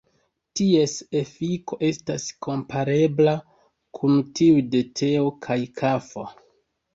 [0.59, 3.35] Ties efiko estas komparebla
[3.99, 6.27] kun tiuj de teo kaj kafo.